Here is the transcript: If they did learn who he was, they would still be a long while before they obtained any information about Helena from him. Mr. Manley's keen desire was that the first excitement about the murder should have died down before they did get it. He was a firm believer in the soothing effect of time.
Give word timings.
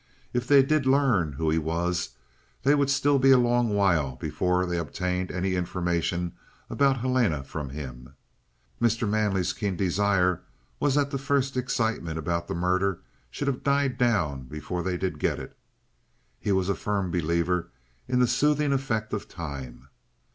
If 0.33 0.47
they 0.47 0.63
did 0.63 0.87
learn 0.87 1.33
who 1.33 1.51
he 1.51 1.59
was, 1.59 2.15
they 2.63 2.73
would 2.73 2.89
still 2.89 3.19
be 3.19 3.29
a 3.29 3.37
long 3.37 3.69
while 3.69 4.15
before 4.15 4.65
they 4.65 4.79
obtained 4.79 5.29
any 5.31 5.53
information 5.53 6.33
about 6.71 7.01
Helena 7.01 7.43
from 7.43 7.69
him. 7.69 8.15
Mr. 8.81 9.07
Manley's 9.07 9.53
keen 9.53 9.75
desire 9.75 10.41
was 10.79 10.95
that 10.95 11.11
the 11.11 11.19
first 11.19 11.55
excitement 11.55 12.17
about 12.17 12.47
the 12.47 12.55
murder 12.55 13.01
should 13.29 13.47
have 13.47 13.61
died 13.63 13.99
down 13.99 14.45
before 14.45 14.81
they 14.81 14.97
did 14.97 15.19
get 15.19 15.37
it. 15.37 15.55
He 16.39 16.51
was 16.51 16.67
a 16.67 16.73
firm 16.73 17.11
believer 17.11 17.69
in 18.07 18.17
the 18.17 18.25
soothing 18.25 18.73
effect 18.73 19.13
of 19.13 19.27
time. 19.29 19.87